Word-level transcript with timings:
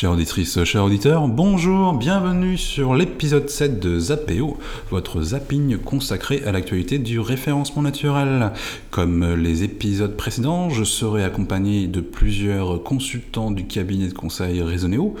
Chère 0.00 0.12
auditrice, 0.12 0.62
chers 0.62 0.84
auditeurs, 0.84 1.26
bonjour, 1.26 1.92
bienvenue 1.92 2.56
sur 2.56 2.94
l'épisode 2.94 3.50
7 3.50 3.80
de 3.80 3.98
Zapéo, 3.98 4.56
votre 4.92 5.20
zapping 5.20 5.76
consacré 5.76 6.40
à 6.46 6.52
l'actualité 6.52 7.00
du 7.00 7.18
référencement 7.18 7.82
naturel. 7.82 8.52
Comme 8.92 9.34
les 9.34 9.64
épisodes 9.64 10.16
précédents, 10.16 10.70
je 10.70 10.84
serai 10.84 11.24
accompagné 11.24 11.88
de 11.88 12.00
plusieurs 12.00 12.84
consultants 12.84 13.50
du 13.50 13.66
cabinet 13.66 14.06
de 14.06 14.14
conseil 14.14 14.62
Raisonnéo. 14.62 15.16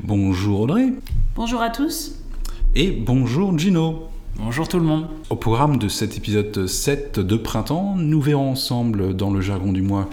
Bonjour 0.00 0.60
Audrey. 0.60 0.94
Bonjour 1.36 1.60
à 1.60 1.68
tous. 1.68 2.14
Et 2.74 2.90
bonjour 2.90 3.58
Gino. 3.58 4.08
Bonjour 4.36 4.66
tout 4.66 4.78
le 4.78 4.86
monde. 4.86 5.08
Au 5.28 5.36
programme 5.36 5.76
de 5.76 5.88
cet 5.88 6.16
épisode 6.16 6.66
7 6.66 7.20
de 7.20 7.36
printemps, 7.36 7.96
nous 7.98 8.22
verrons 8.22 8.52
ensemble 8.52 9.14
dans 9.14 9.30
le 9.30 9.42
jargon 9.42 9.74
du 9.74 9.82
mois 9.82 10.08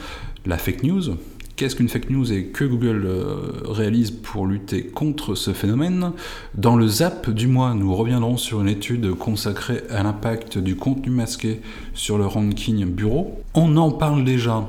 la 0.45 0.57
fake 0.57 0.83
news, 0.83 1.15
qu'est-ce 1.59 1.75
qu'une 1.75 1.89
fake 1.89 2.09
news 2.09 2.31
et 2.31 2.45
que 2.45 2.63
Google 2.63 3.03
euh, 3.05 3.51
réalise 3.65 4.11
pour 4.11 4.47
lutter 4.47 4.83
contre 4.83 5.35
ce 5.35 5.51
phénomène? 5.51 6.13
Dans 6.55 6.77
le 6.77 6.87
zap 6.87 7.29
du 7.29 7.47
mois, 7.47 7.73
nous 7.73 7.93
reviendrons 7.93 8.37
sur 8.37 8.61
une 8.61 8.69
étude 8.69 9.13
consacrée 9.15 9.81
à 9.89 10.01
l'impact 10.01 10.57
du 10.57 10.77
contenu 10.77 11.11
masqué 11.11 11.59
sur 11.93 12.17
le 12.17 12.25
ranking 12.25 12.85
bureau. 12.85 13.41
On 13.55 13.75
en 13.75 13.91
parle 13.91 14.23
déjà. 14.23 14.65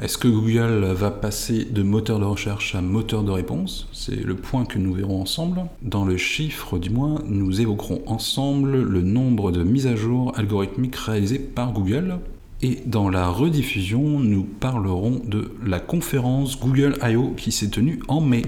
Est-ce 0.00 0.16
que 0.16 0.28
Google 0.28 0.84
va 0.92 1.10
passer 1.10 1.64
de 1.64 1.82
moteur 1.82 2.20
de 2.20 2.24
recherche 2.24 2.76
à 2.76 2.82
moteur 2.82 3.24
de 3.24 3.32
réponse? 3.32 3.88
C'est 3.92 4.24
le 4.24 4.36
point 4.36 4.64
que 4.64 4.78
nous 4.78 4.92
verrons 4.92 5.20
ensemble. 5.20 5.62
Dans 5.82 6.04
le 6.04 6.16
chiffre 6.16 6.78
du 6.78 6.90
mois, 6.90 7.20
nous 7.26 7.60
évoquerons 7.60 8.02
ensemble 8.06 8.80
le 8.80 9.02
nombre 9.02 9.50
de 9.50 9.64
mises 9.64 9.88
à 9.88 9.96
jour 9.96 10.32
algorithmiques 10.36 10.94
réalisées 10.94 11.40
par 11.40 11.72
Google. 11.72 12.20
Et 12.60 12.80
dans 12.86 13.08
la 13.08 13.28
rediffusion, 13.28 14.18
nous 14.18 14.42
parlerons 14.42 15.22
de 15.24 15.52
la 15.64 15.78
conférence 15.78 16.58
Google 16.58 16.98
I.O. 17.00 17.34
qui 17.36 17.52
s'est 17.52 17.68
tenue 17.68 18.00
en 18.08 18.20
mai. 18.20 18.42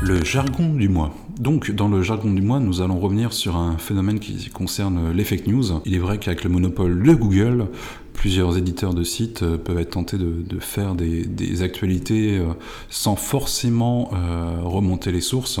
Le 0.00 0.22
jargon 0.22 0.74
du 0.74 0.88
mois. 0.88 1.12
Donc, 1.40 1.72
dans 1.72 1.88
le 1.88 2.02
jargon 2.02 2.32
du 2.32 2.40
mois, 2.40 2.60
nous 2.60 2.80
allons 2.80 3.00
revenir 3.00 3.32
sur 3.32 3.56
un 3.56 3.78
phénomène 3.78 4.20
qui 4.20 4.48
concerne 4.50 5.10
les 5.10 5.24
fake 5.24 5.48
news. 5.48 5.80
Il 5.84 5.96
est 5.96 5.98
vrai 5.98 6.18
qu'avec 6.18 6.44
le 6.44 6.50
monopole 6.50 7.02
de 7.02 7.14
Google, 7.14 7.66
plusieurs 8.18 8.58
éditeurs 8.58 8.94
de 8.94 9.04
sites 9.04 9.44
euh, 9.44 9.56
peuvent 9.56 9.78
être 9.78 9.90
tentés 9.90 10.18
de, 10.18 10.58
faire 10.58 10.96
des, 10.96 11.62
actualités 11.62 12.38
euh, 12.38 12.46
sans 12.90 13.14
forcément 13.14 14.10
euh, 14.12 14.56
remonter 14.64 15.12
les 15.12 15.20
sources. 15.20 15.60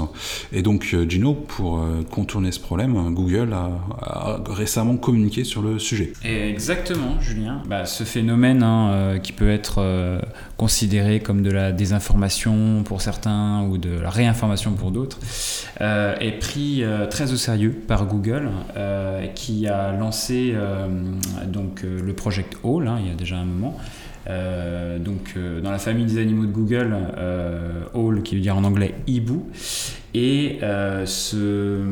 Et 0.52 0.62
donc 0.62 0.96
Gino, 1.08 1.34
pour 1.34 1.84
contourner 2.10 2.50
ce 2.50 2.58
problème, 2.58 3.14
Google 3.14 3.52
a, 3.52 4.40
récemment 4.50 4.96
communiqué 4.96 5.44
sur 5.44 5.62
le 5.62 5.78
sujet. 5.78 6.12
Exactement, 6.24 7.20
Julien. 7.20 7.62
Bah, 7.68 7.86
ce 7.86 8.02
phénomène 8.04 8.62
hein, 8.62 9.18
qui 9.22 9.32
peut 9.32 9.50
être 9.50 10.20
considéré 10.56 11.20
comme 11.20 11.42
de 11.42 11.50
la 11.50 11.70
désinformation 11.72 12.82
pour 12.84 13.00
certains 13.00 13.62
ou 13.62 13.78
de 13.78 14.00
la 14.00 14.10
réinformation 14.10 14.72
pour 14.72 14.90
d'autres, 14.90 15.18
est 15.80 16.38
pris 16.40 16.82
très 17.10 17.32
au 17.32 17.36
sérieux 17.36 17.74
par 17.86 18.06
Google, 18.06 18.50
qui 19.34 19.68
a 19.68 19.92
lancé 19.92 20.54
donc 21.46 21.82
le 21.82 22.12
projet 22.12 22.47
Hall, 22.62 22.88
hein, 22.88 22.98
il 23.00 23.08
y 23.08 23.10
a 23.10 23.14
déjà 23.14 23.36
un 23.36 23.44
moment. 23.44 23.76
Euh, 24.28 24.98
donc 24.98 25.34
euh, 25.36 25.60
dans 25.60 25.70
la 25.70 25.78
famille 25.78 26.04
des 26.04 26.18
animaux 26.18 26.44
de 26.44 26.52
Google, 26.52 26.94
euh, 27.16 28.20
qui 28.22 28.36
veut 28.36 28.42
dire 28.42 28.56
en 28.56 28.64
anglais 28.64 28.94
hibou, 29.06 29.46
et 30.14 30.58
euh, 30.62 31.04
ce, 31.06 31.82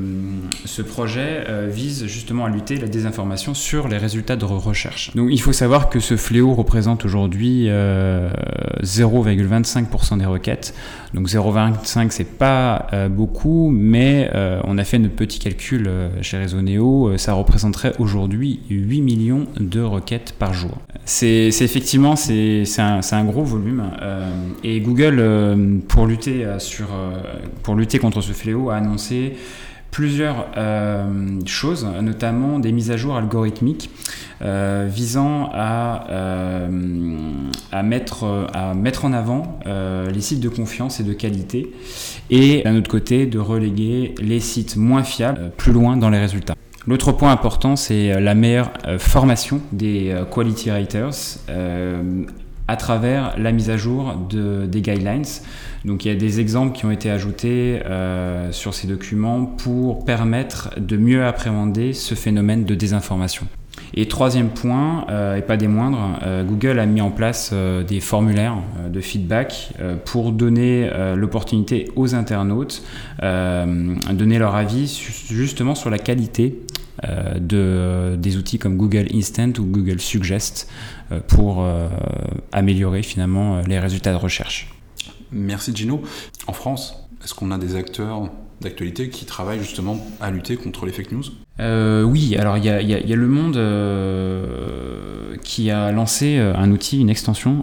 projet 0.83 1.45
euh, 1.49 1.69
vise 1.71 2.07
justement 2.07 2.47
à 2.47 2.49
lutter 2.49 2.77
la 2.77 2.89
désinformation 2.89 3.53
sur 3.55 3.89
les 3.89 3.99
résultats 3.99 4.37
de 4.37 4.45
recherche. 4.45 5.15
Donc 5.15 5.29
il 5.31 5.41
faut 5.41 5.53
savoir 5.53 5.91
que 5.91 6.01
ce 6.01 6.17
fléau 6.17 6.55
représente 6.55 7.05
aujourd'hui 7.05 7.67
0,25% 7.67 10.15
euh, 10.15 10.17
des 10.17 10.27
requêtes. 10.27 10.75
Donc 11.13 11.29
0,25 11.29 12.09
c'est 12.11 12.37
pas 12.39 12.87
beaucoup, 13.11 13.71
mais 13.71 14.31
on 14.65 14.79
a 14.79 14.85
fait 14.85 14.99
notre 14.99 15.15
petit 15.15 15.39
calcul 15.39 15.89
chez 16.21 16.43
Resoneo, 16.43 17.17
ça 17.17 17.33
représenterait 17.33 17.95
aujourd'hui 17.99 18.61
8 18.69 19.01
millions 19.01 19.47
de 19.59 19.81
requêtes 19.81 20.35
par 20.39 20.53
jour. 20.53 20.73
C'est 21.05 21.49
effectivement 21.49 22.17
c'est 22.17 22.65
un, 22.79 23.01
un, 23.11 23.25
gros 23.25 23.45
volume 23.45 23.85
et 24.63 24.79
Google 24.81 25.81
pour 25.89 26.05
lutter 26.07 26.47
sur 26.59 26.89
pour 27.63 27.77
lutter 27.77 27.99
contre 27.99 28.06
ce 28.21 28.33
fléau 28.33 28.71
a 28.71 28.77
annoncé 28.77 29.37
plusieurs 29.97 30.49
euh, 30.59 31.41
choses, 31.47 31.87
notamment 32.03 32.59
des 32.59 32.71
mises 32.71 32.91
à 32.91 32.99
jour 32.99 33.17
algorithmiques 33.17 33.89
euh, 34.43 34.87
visant 34.93 35.49
à, 35.55 36.07
euh, 36.11 36.69
à, 37.73 37.83
mettre, 37.83 38.47
à 38.53 38.75
mettre 38.75 39.07
en 39.07 39.15
avant 39.15 39.59
les 39.65 40.21
sites 40.21 40.41
de 40.41 40.51
confiance 40.51 41.01
et 41.01 41.03
de 41.03 41.15
qualité, 41.15 41.73
et 42.29 42.63
d'un 42.63 42.77
autre 42.77 42.91
côté 42.91 43.25
de 43.25 43.39
reléguer 43.39 44.15
les 44.21 44.41
sites 44.41 44.77
moins 44.77 45.03
fiables 45.03 45.51
plus 45.57 45.73
loin 45.73 45.97
dans 45.97 46.11
les 46.11 46.19
résultats. 46.19 46.55
L'autre 46.87 47.13
point 47.13 47.33
important, 47.33 47.75
c'est 47.75 48.21
la 48.21 48.35
meilleure 48.35 48.71
formation 48.99 49.63
des 49.73 50.15
quality 50.31 50.71
writers 50.71 51.39
à 52.69 52.77
travers 52.77 53.35
la 53.39 53.53
mise 53.53 53.71
à 53.71 53.77
jour 53.77 54.15
de, 54.29 54.67
des 54.67 54.83
guidelines. 54.83 55.25
Donc 55.87 56.05
il 56.05 56.09
y 56.09 56.11
a 56.11 56.17
des 56.17 56.41
exemples 56.41 56.77
qui 56.77 56.85
ont 56.85 56.91
été 56.91 57.11
ajoutés 57.11 57.81
euh, 57.87 58.51
sur 58.51 58.75
ces 58.75 58.89
documents 58.89 59.47
pour 59.47 60.05
permettre 60.05 60.71
de 60.81 60.97
mieux 60.97 61.25
appréhender 61.25 61.93
ce 61.93 62.17
phénomène 62.17 62.65
de 62.65 62.75
désinformation. 62.75 63.47
Et 63.95 64.09
troisième 64.09 64.49
point, 64.49 65.07
euh, 65.11 65.37
et 65.37 65.43
pas 65.43 65.57
des 65.57 65.69
moindres, 65.69 66.19
euh, 66.25 66.43
Google 66.43 66.81
a 66.81 66.87
mis 66.87 67.01
en 67.01 67.13
place 67.13 67.55
des 67.87 68.01
formulaires 68.01 68.57
de 68.93 69.01
feedback 69.01 69.75
pour 70.05 70.33
donner 70.33 70.91
l'opportunité 71.15 71.89
aux 71.95 72.15
internautes 72.15 72.83
de 73.23 74.13
donner 74.13 74.39
leur 74.39 74.57
avis 74.57 74.89
justement 75.31 75.77
sur 75.77 75.91
la 75.91 75.99
qualité 75.99 76.63
de, 77.39 78.17
des 78.17 78.37
outils 78.37 78.59
comme 78.59 78.77
Google 78.77 79.07
Instant 79.15 79.53
ou 79.59 79.65
Google 79.65 80.01
Suggest 80.01 80.69
pour 81.29 81.65
améliorer 82.53 83.03
finalement 83.03 83.61
les 83.67 83.79
résultats 83.79 84.13
de 84.13 84.19
recherche. 84.19 84.76
Merci 85.33 85.75
Gino. 85.75 86.03
En 86.47 86.53
France, 86.53 87.09
est-ce 87.25 87.35
qu'on 87.35 87.51
a 87.51 87.59
des 87.59 87.77
acteurs 87.77 88.31
d'actualité 88.61 89.11
qui 89.11 89.27
travaillent 89.27 89.61
justement 89.61 89.99
à 90.21 90.31
lutter 90.31 90.57
contre 90.57 90.87
les 90.87 90.93
fake 90.93 91.13
news? 91.13 91.25
Euh, 91.61 92.03
Oui, 92.03 92.37
alors 92.37 92.57
il 92.57 92.65
y, 92.65 92.71
a, 92.71 93.17
Le 93.17 93.27
Monde 93.27 93.57
euh, 93.57 95.37
qui 95.43 95.71
a 95.71 95.93
lancé 95.93 96.37
euh, 96.39 96.55
un 96.57 96.71
outil, 96.71 97.01
une 97.01 97.11
extension 97.11 97.63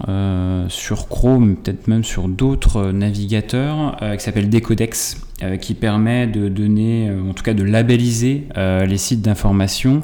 sur 0.68 1.08
Chrome, 1.08 1.56
peut-être 1.56 1.88
même 1.88 2.04
sur 2.04 2.28
d'autres 2.28 2.90
navigateurs, 2.92 3.96
qui 4.16 4.24
s'appelle 4.24 4.50
Decodex 4.50 5.20
euh, 5.42 5.56
qui 5.56 5.74
permet 5.74 6.28
de 6.28 6.48
donner, 6.48 7.08
euh, 7.08 7.28
en 7.28 7.32
tout 7.34 7.42
cas 7.42 7.54
de 7.54 7.64
labelliser 7.64 8.46
euh, 8.56 8.86
les 8.86 8.98
sites 8.98 9.20
d'information 9.20 10.00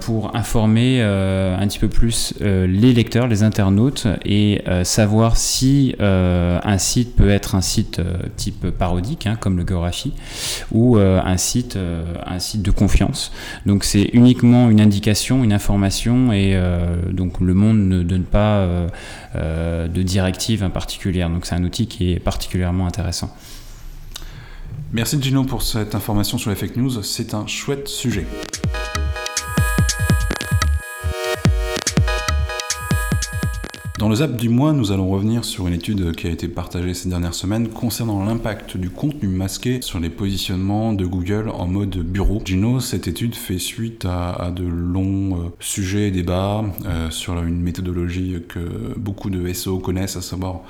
pour 0.00 0.36
informer 0.36 1.02
un 1.02 1.66
petit 1.66 1.78
peu 1.78 1.88
plus 1.88 2.34
les 2.40 2.92
lecteurs, 2.92 3.26
les 3.26 3.42
internautes 3.42 4.06
et 4.24 4.62
savoir 4.84 5.36
si 5.36 5.94
un 5.98 6.78
site 6.78 7.16
peut 7.16 7.30
être 7.30 7.54
un 7.54 7.60
site 7.60 8.00
type 8.36 8.70
parodique, 8.70 9.26
hein, 9.26 9.36
comme 9.40 9.56
le 9.56 9.66
Geographie, 9.66 10.12
ou 10.72 10.98
un, 10.98 11.36
site, 11.36 11.78
un 12.26 12.38
site 12.38 12.62
de 12.62 12.70
confiance. 12.70 13.32
Donc 13.64 13.84
c'est 13.84 14.10
uniquement 14.12 14.70
une 14.70 14.80
indication, 14.80 15.42
une 15.42 15.52
information 15.52 16.32
et 16.32 16.60
donc 17.10 17.40
le 17.40 17.54
monde 17.54 17.78
ne 17.78 18.02
donne 18.02 18.24
pas 18.24 18.68
de 19.34 20.02
directive 20.02 20.68
particulière. 20.68 21.30
Donc 21.30 21.46
c'est 21.46 21.54
un 21.54 21.64
outil 21.64 21.86
qui 21.86 22.12
est 22.12 22.20
particulièrement 22.20 22.86
intéressant. 22.86 23.34
Merci 24.92 25.20
Gino 25.20 25.42
pour 25.42 25.62
cette 25.62 25.96
information 25.96 26.38
sur 26.38 26.50
les 26.50 26.56
fake 26.56 26.76
news, 26.76 27.02
c'est 27.02 27.34
un 27.34 27.46
chouette 27.46 27.88
sujet. 27.88 28.24
Dans 33.98 34.08
le 34.08 34.14
zap 34.14 34.36
du 34.36 34.48
mois, 34.48 34.72
nous 34.72 34.92
allons 34.92 35.10
revenir 35.10 35.44
sur 35.44 35.66
une 35.66 35.74
étude 35.74 36.14
qui 36.14 36.28
a 36.28 36.30
été 36.30 36.46
partagée 36.46 36.94
ces 36.94 37.08
dernières 37.08 37.34
semaines 37.34 37.68
concernant 37.68 38.24
l'impact 38.24 38.76
du 38.76 38.88
contenu 38.88 39.26
masqué 39.26 39.82
sur 39.82 39.98
les 39.98 40.10
positionnements 40.10 40.92
de 40.92 41.04
Google 41.04 41.48
en 41.48 41.66
mode 41.66 41.96
bureau. 41.96 42.40
Gino, 42.44 42.78
cette 42.78 43.08
étude 43.08 43.34
fait 43.34 43.58
suite 43.58 44.04
à, 44.04 44.52
de 44.54 44.64
longs 44.64 45.36
euh, 45.36 45.48
sujets 45.58 46.08
et 46.08 46.10
débats 46.12 46.64
euh, 46.84 47.10
sur 47.10 47.42
une 47.42 47.60
méthodologie 47.60 48.42
que 48.48 48.96
beaucoup 48.96 49.30
de 49.30 49.52
SEO 49.52 49.78
connaissent, 49.78 50.16
à 50.16 50.22
savoir 50.22 50.60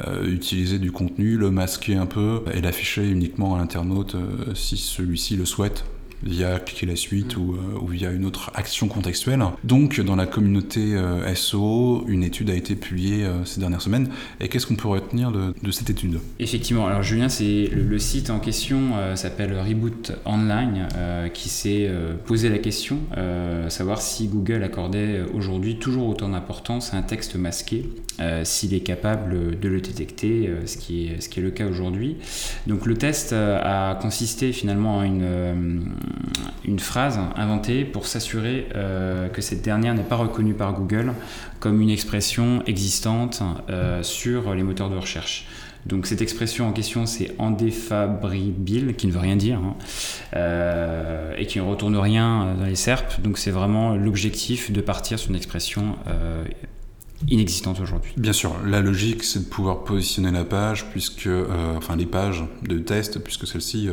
euh, 0.00 0.26
utiliser 0.26 0.80
du 0.80 0.90
contenu, 0.90 1.36
le 1.36 1.50
masquer 1.50 1.94
un 1.94 2.06
peu 2.06 2.42
et 2.52 2.60
l'afficher 2.60 3.08
uniquement 3.08 3.54
à 3.54 3.58
l'internaute 3.58 4.16
euh, 4.16 4.54
si 4.54 4.76
celui-ci 4.76 5.36
le 5.36 5.44
souhaite. 5.44 5.84
Via 6.22 6.58
cliquer 6.58 6.86
la 6.86 6.96
suite 6.96 7.36
ou, 7.36 7.56
ou, 7.80 7.86
via 7.86 8.10
une 8.10 8.24
autre 8.24 8.50
action 8.54 8.88
contextuelle. 8.88 9.42
Donc, 9.62 10.00
dans 10.00 10.16
la 10.16 10.26
communauté 10.26 10.96
SO, 11.34 12.04
une 12.08 12.22
étude 12.22 12.50
a 12.50 12.54
été 12.54 12.76
publiée 12.76 13.26
ces 13.44 13.60
dernières 13.60 13.82
semaines. 13.82 14.08
Et 14.40 14.48
qu'est-ce 14.48 14.66
qu'on 14.66 14.76
peut 14.76 14.88
retenir 14.88 15.32
de, 15.32 15.70
cette 15.70 15.90
étude? 15.90 16.20
Effectivement, 16.38 16.86
alors 16.86 17.02
Julien, 17.02 17.28
c'est 17.28 17.68
le, 17.72 17.98
site 17.98 18.30
en 18.30 18.38
question 18.38 18.92
s'appelle 19.14 19.58
Reboot 19.58 20.12
Online, 20.24 20.88
qui 21.32 21.48
s'est 21.48 21.90
posé 22.26 22.48
la 22.48 22.58
question, 22.58 22.98
savoir 23.68 24.00
si 24.00 24.28
Google 24.28 24.62
accordait 24.62 25.22
aujourd'hui 25.34 25.78
toujours 25.78 26.08
autant 26.08 26.28
d'importance 26.28 26.94
à 26.94 26.96
un 26.96 27.02
texte 27.02 27.36
masqué, 27.36 27.88
s'il 28.44 28.74
est 28.74 28.80
capable 28.80 29.58
de 29.58 29.68
le 29.68 29.80
détecter, 29.80 30.50
ce, 30.66 30.76
qui 30.76 31.08
est, 31.08 31.20
ce 31.20 31.28
qui 31.28 31.40
est 31.40 31.42
le 31.42 31.50
cas 31.50 31.66
aujourd'hui. 31.66 32.16
Donc 32.66 32.86
le 32.86 32.94
test 32.94 33.32
a 33.32 33.98
consisté 34.00 34.52
finalement 34.52 34.98
en 34.98 35.02
une, 35.02 35.92
une 36.64 36.78
phrase 36.78 37.18
inventée 37.36 37.84
pour 37.84 38.06
s'assurer 38.06 38.68
que 39.32 39.40
cette 39.40 39.62
dernière 39.62 39.94
n'est 39.94 40.02
pas 40.02 40.16
reconnue 40.16 40.54
par 40.54 40.72
Google 40.72 41.12
comme 41.60 41.80
une 41.80 41.90
expression 41.90 42.62
existante 42.66 43.42
sur 44.02 44.54
les 44.54 44.62
moteurs 44.62 44.90
de 44.90 44.96
recherche. 44.96 45.46
Donc 45.86 46.06
cette 46.06 46.22
expression 46.22 46.68
en 46.68 46.72
question, 46.72 47.04
c'est 47.04 47.34
indéfabribil, 47.38 48.94
qui 48.96 49.06
ne 49.06 49.12
veut 49.12 49.18
rien 49.18 49.36
dire, 49.36 49.58
hein, 49.58 49.76
euh, 50.34 51.34
et 51.36 51.46
qui 51.46 51.58
ne 51.58 51.64
retourne 51.64 51.96
rien 51.96 52.54
dans 52.58 52.64
les 52.64 52.74
SERP. 52.74 53.20
Donc 53.20 53.36
c'est 53.36 53.50
vraiment 53.50 53.94
l'objectif 53.94 54.72
de 54.72 54.80
partir 54.80 55.18
sur 55.18 55.30
une 55.30 55.36
expression 55.36 55.96
euh, 56.08 56.44
inexistante 57.28 57.80
aujourd'hui. 57.80 58.12
Bien 58.16 58.32
sûr, 58.32 58.54
la 58.66 58.80
logique, 58.80 59.24
c'est 59.24 59.40
de 59.40 59.44
pouvoir 59.44 59.84
positionner 59.84 60.30
la 60.30 60.44
page, 60.44 60.86
puisque, 60.90 61.26
euh, 61.26 61.76
enfin 61.76 61.96
les 61.96 62.06
pages 62.06 62.44
de 62.62 62.78
test, 62.78 63.18
puisque 63.18 63.46
celles-ci 63.46 63.88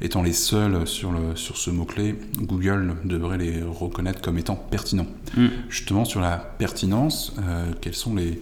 étant 0.00 0.22
les 0.22 0.32
seules 0.32 0.86
sur, 0.86 1.12
le, 1.12 1.36
sur 1.36 1.56
ce 1.56 1.70
mot-clé, 1.70 2.16
Google 2.38 2.96
devrait 3.04 3.38
les 3.38 3.62
reconnaître 3.62 4.20
comme 4.20 4.38
étant 4.38 4.56
pertinents. 4.56 5.06
Mm. 5.36 5.46
Justement, 5.68 6.04
sur 6.04 6.20
la 6.20 6.36
pertinence, 6.36 7.34
quels 7.80 7.94
sont 7.94 8.14
les 8.14 8.40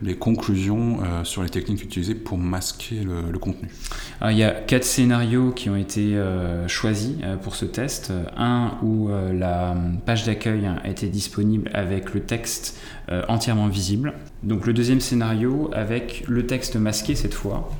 les 0.00 0.14
conclusions 0.14 1.00
euh, 1.02 1.24
sur 1.24 1.42
les 1.42 1.48
techniques 1.48 1.82
utilisées 1.82 2.14
pour 2.14 2.38
masquer 2.38 3.02
le, 3.02 3.38
contenu 3.38 3.68
Il 4.28 4.36
y 4.36 4.44
a 4.44 4.50
quatre 4.50 4.84
scénarios 4.84 5.50
qui 5.50 5.70
ont 5.70 5.76
été 5.76 6.16
euh, 6.16 6.68
choisis 6.68 7.16
euh, 7.22 7.36
pour 7.36 7.54
ce 7.56 7.64
test. 7.64 8.12
Un 8.36 8.78
où 8.82 9.08
la 9.32 9.76
page 10.06 10.24
d'accueil 10.24 10.66
a 10.66 10.88
été 10.88 11.08
disponible 11.08 11.70
avec 11.74 12.14
le 12.14 12.20
texte 12.20 12.78
entièrement 13.28 13.68
visible. 13.68 14.14
Donc 14.42 14.66
le 14.66 14.72
deuxième 14.72 15.00
scénario 15.00 15.70
avec 15.72 16.24
le 16.28 16.46
texte 16.46 16.76
masqué 16.76 17.14
cette 17.14 17.34
fois 17.34 17.70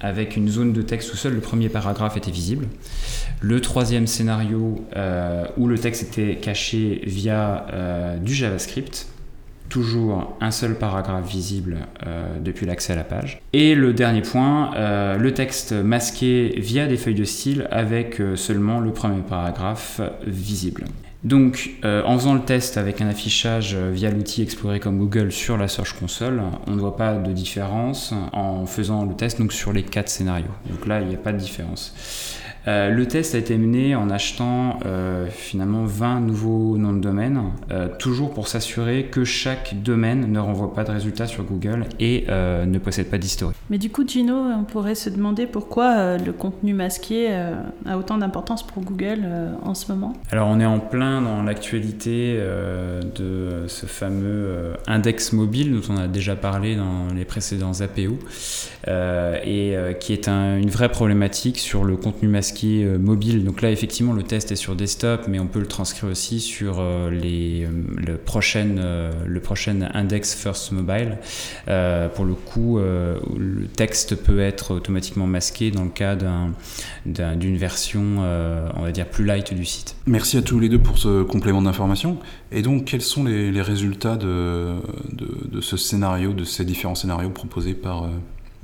avec 0.00 0.36
une 0.36 0.48
zone 0.48 0.72
de 0.72 0.82
texte 0.82 1.12
où 1.12 1.16
seul 1.16 1.34
le 1.34 1.40
premier 1.40 1.68
paragraphe 1.68 2.16
était 2.16 2.30
visible. 2.30 2.66
Le 3.40 3.60
troisième 3.60 4.06
scénario 4.06 4.84
où 5.56 5.66
le 5.66 5.78
texte 5.78 6.02
était 6.02 6.36
caché 6.36 7.02
via 7.04 7.66
du 8.20 8.34
JavaScript 8.34 9.08
toujours 9.74 10.36
un 10.40 10.52
seul 10.52 10.76
paragraphe 10.76 11.28
visible 11.28 11.78
euh, 12.06 12.38
depuis 12.38 12.64
l'accès 12.64 12.92
à 12.92 12.96
la 12.96 13.02
page. 13.02 13.40
Et 13.52 13.74
le 13.74 13.92
dernier 13.92 14.22
point, 14.22 14.72
euh, 14.76 15.16
le 15.16 15.34
texte 15.34 15.72
masqué 15.72 16.54
via 16.58 16.86
des 16.86 16.96
feuilles 16.96 17.16
de 17.16 17.24
style 17.24 17.66
avec 17.72 18.20
euh, 18.20 18.36
seulement 18.36 18.78
le 18.78 18.92
premier 18.92 19.22
paragraphe 19.22 20.00
visible. 20.24 20.84
Donc, 21.24 21.70
en 21.82 22.18
faisant 22.18 22.34
le 22.34 22.42
test 22.42 22.76
avec 22.76 23.00
un 23.00 23.08
affichage 23.08 23.74
via 23.74 24.10
l'outil 24.10 24.42
exploré 24.42 24.78
comme 24.78 24.98
Google 24.98 25.32
sur 25.32 25.56
la 25.56 25.68
Search 25.68 25.94
Console, 25.98 26.42
on 26.66 26.72
ne 26.72 26.78
voit 26.78 26.98
pas 26.98 27.14
de 27.14 27.32
différence 27.32 28.12
en 28.34 28.66
faisant 28.66 29.06
le 29.06 29.14
test 29.14 29.38
donc, 29.38 29.54
sur 29.54 29.72
les 29.72 29.84
quatre 29.84 30.10
scénarios. 30.10 30.44
Donc 30.68 30.86
là, 30.86 31.00
il 31.00 31.08
n'y 31.08 31.14
a 31.14 31.18
pas 31.18 31.32
de 31.32 31.38
différence. 31.38 31.94
Euh, 32.66 32.90
le 32.90 33.06
test 33.06 33.34
a 33.34 33.38
été 33.38 33.56
mené 33.58 33.94
en 33.94 34.08
achetant 34.10 34.78
euh, 34.86 35.26
finalement 35.28 35.84
20 35.84 36.20
nouveaux 36.20 36.78
noms 36.78 36.94
de 36.94 37.00
domaine, 37.00 37.52
euh, 37.70 37.88
toujours 37.98 38.32
pour 38.32 38.48
s'assurer 38.48 39.04
que 39.04 39.24
chaque 39.24 39.82
domaine 39.82 40.32
ne 40.32 40.38
renvoie 40.38 40.72
pas 40.72 40.84
de 40.84 40.90
résultats 40.90 41.26
sur 41.26 41.44
Google 41.44 41.84
et 42.00 42.26
ne 42.28 42.78
possède 42.78 43.10
pas 43.10 43.18
d'historique. 43.18 43.56
Mais 43.70 43.78
du 43.78 43.90
coup, 43.90 44.06
Gino, 44.06 44.34
on 44.34 44.64
pourrait 44.64 44.94
se 44.94 45.10
demander 45.10 45.46
pourquoi 45.46 46.16
le 46.16 46.32
contenu 46.32 46.74
masqué 46.74 47.32
a 47.86 47.98
autant 47.98 48.18
d'importance 48.18 48.66
pour 48.66 48.82
Google 48.82 49.20
en 49.62 49.74
ce 49.74 49.90
moment 49.92 50.14
Alors, 50.30 50.48
on 50.48 50.60
est 50.60 50.66
en 50.66 50.80
plein 50.80 51.20
dans 51.20 51.42
l'actualité 51.42 52.38
de 53.16 53.64
ce 53.66 53.86
fameux 53.86 54.74
index 54.86 55.32
mobile 55.32 55.72
dont 55.74 55.94
on 55.94 55.96
a 55.96 56.08
déjà 56.08 56.36
parlé 56.36 56.76
dans 56.76 57.12
les 57.14 57.24
précédents 57.24 57.80
APO 57.80 58.18
et 58.86 59.76
qui 60.00 60.12
est 60.12 60.28
une 60.28 60.70
vraie 60.70 60.90
problématique 60.90 61.58
sur 61.58 61.84
le 61.84 61.96
contenu 61.96 62.28
masqué 62.28 62.53
qui 62.54 62.80
est 62.80 62.84
euh, 62.84 62.98
mobile. 62.98 63.44
Donc 63.44 63.60
là, 63.60 63.70
effectivement, 63.70 64.12
le 64.12 64.22
test 64.22 64.52
est 64.52 64.56
sur 64.56 64.76
desktop, 64.76 65.26
mais 65.28 65.38
on 65.38 65.46
peut 65.46 65.60
le 65.60 65.66
transcrire 65.66 66.10
aussi 66.10 66.40
sur 66.40 66.76
euh, 66.78 67.10
les, 67.10 67.64
euh, 67.64 67.68
le, 67.96 68.16
prochain, 68.16 68.64
le 69.26 69.96
index 69.96 70.34
First 70.34 70.72
Mobile. 70.72 71.18
pour 72.14 72.24
le 72.24 72.34
coup, 72.34 72.78
le 72.78 73.66
texte 73.76 74.16
peut 74.16 74.40
être 74.40 74.74
automatiquement 74.74 75.26
masqué 75.26 75.70
dans 75.70 75.84
le 75.84 75.90
cas 75.90 76.16
d'une 77.04 77.56
version, 77.56 78.02
on 78.76 78.82
va 78.82 78.92
dire, 78.92 79.06
plus 79.06 79.24
light 79.24 79.54
du 79.54 79.64
site. 79.64 79.96
Merci 80.06 80.36
à 80.36 80.42
tous 80.42 80.58
les 80.58 80.68
deux 80.68 80.78
pour 80.78 80.98
ce 80.98 81.22
complément 81.22 81.62
d'information. 81.62 82.18
Et 82.52 82.62
donc, 82.62 82.84
quels 82.84 83.02
sont 83.02 83.24
les, 83.24 83.62
résultats 83.62 84.16
de, 84.16 84.74
de, 85.12 85.60
ce 85.60 85.76
scénario, 85.76 86.32
de 86.32 86.44
ces 86.44 86.64
différents 86.64 86.94
scénarios 86.94 87.30
proposés 87.30 87.74
par 87.74 88.08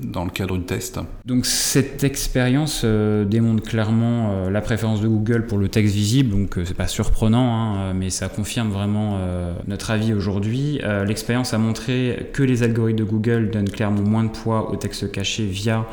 dans 0.02 0.24
le 0.24 0.30
cadre 0.30 0.56
du 0.56 0.64
test. 0.64 0.98
Donc 1.24 1.46
cette 1.46 2.04
expérience 2.04 2.82
euh, 2.84 3.24
démontre 3.24 3.62
clairement 3.62 4.30
euh, 4.32 4.50
la 4.50 4.60
préférence 4.60 5.00
de 5.00 5.08
Google 5.08 5.46
pour 5.46 5.58
le 5.58 5.68
texte 5.68 5.94
visible, 5.94 6.30
donc 6.30 6.58
euh, 6.58 6.64
c'est 6.64 6.76
pas 6.76 6.86
surprenant, 6.86 7.54
hein, 7.54 7.94
mais 7.94 8.10
ça 8.10 8.28
confirme 8.28 8.70
vraiment 8.70 9.18
notre 9.66 9.90
avis 9.90 10.12
aujourd'hui. 10.12 10.80
L'expérience 11.06 11.54
a 11.54 11.58
montré 11.58 12.30
que 12.32 12.42
les 12.42 12.62
algorithmes 12.62 12.98
de 12.98 13.04
Google 13.04 13.50
donnent 13.50 13.68
clairement 13.68 14.02
moins 14.02 14.24
de 14.24 14.30
poids 14.30 14.70
au 14.70 14.76
texte 14.76 15.10
caché 15.10 15.46
via 15.46 15.86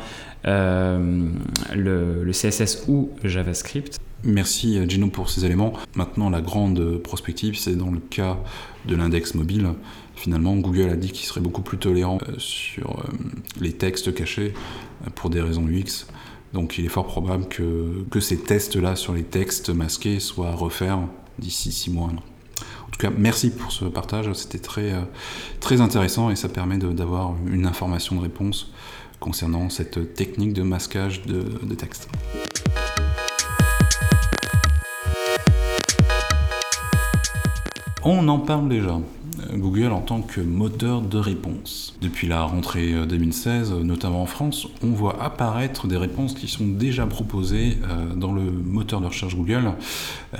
le, 0.44 1.32
le, 1.74 2.32
CSS 2.32 2.84
ou 2.88 3.10
JavaScript. 3.24 3.98
Merci 4.24 4.78
Gino 4.88 5.08
pour 5.08 5.30
ces 5.30 5.44
éléments. 5.44 5.72
Maintenant 5.94 6.30
la 6.30 6.40
grande 6.40 6.98
prospective, 6.98 7.56
c'est 7.56 7.76
dans 7.76 7.90
le 7.90 8.00
cas 8.00 8.38
de 8.86 8.96
l'index 8.96 9.34
mobile 9.34 9.68
finalement, 10.18 10.56
Google 10.56 10.90
a 10.90 10.96
dit 10.96 11.10
qu'il 11.10 11.26
serait 11.26 11.40
beaucoup 11.40 11.62
plus 11.62 11.78
tolérant 11.78 12.18
euh, 12.28 12.34
sur 12.38 12.90
euh, 12.90 13.12
les 13.60 13.72
textes 13.72 14.12
cachés 14.12 14.52
euh, 15.06 15.10
pour 15.14 15.30
des 15.30 15.40
raisons 15.40 15.66
UX. 15.66 16.06
Donc 16.52 16.78
il 16.78 16.84
est 16.84 16.90
fort 16.90 17.06
probable 17.06 17.46
que, 17.48 18.04
que 18.10 18.20
ces 18.20 18.38
tests-là 18.38 18.96
sur 18.96 19.12
les 19.12 19.22
textes 19.22 19.70
masqués 19.70 20.18
soient 20.18 20.52
refaits 20.52 20.90
d'ici 21.38 21.72
six 21.72 21.90
mois. 21.90 22.08
En 22.08 22.90
tout 22.90 22.98
cas, 22.98 23.10
merci 23.16 23.50
pour 23.50 23.70
ce 23.70 23.84
partage, 23.84 24.32
c'était 24.32 24.58
très, 24.58 24.94
très 25.60 25.80
intéressant 25.80 26.30
et 26.30 26.36
ça 26.36 26.48
permet 26.48 26.78
d'avoir 26.78 27.34
une 27.46 27.66
information 27.66 28.16
de 28.16 28.22
réponse 28.22 28.72
concernant 29.20 29.68
cette 29.68 30.14
technique 30.14 30.54
de 30.54 30.62
masquage 30.62 31.22
de, 31.26 31.42
de 31.62 31.74
texte. 31.74 32.08
On 38.02 38.26
en 38.28 38.38
parle 38.38 38.70
déjà. 38.70 38.98
Google 39.54 39.92
en 39.92 40.00
tant 40.00 40.22
que 40.22 40.40
moteur 40.40 41.02
de 41.02 41.18
réponse. 41.18 41.94
Depuis 42.00 42.26
la 42.26 42.42
rentrée 42.42 42.94
2016, 43.06 43.72
euh, 43.72 43.82
notamment 43.82 44.22
en 44.22 44.26
France, 44.26 44.68
on 44.82 44.90
voit 44.90 45.22
apparaître 45.22 45.86
des 45.86 45.96
réponses 45.96 46.34
qui 46.34 46.48
sont 46.48 46.66
déjà 46.66 47.06
proposées 47.06 47.78
euh, 47.84 48.14
dans 48.14 48.32
le 48.32 48.42
moteur 48.42 49.00
de 49.00 49.06
recherche 49.06 49.36
Google. 49.36 49.72